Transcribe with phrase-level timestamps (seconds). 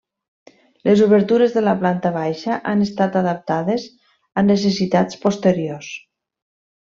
[0.87, 3.85] Les obertures de la planta baixa han estat adaptades
[4.35, 5.91] a necessitats posteriors.